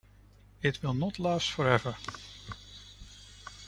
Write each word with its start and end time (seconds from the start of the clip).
It 0.63 0.81
will 0.81 0.95
not 0.95 1.19
last 1.19 1.51
forever. 1.51 1.95